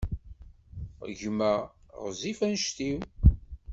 Gma 1.19 1.53
ɣezzif 2.03 2.39
anect-iw. 2.45 2.99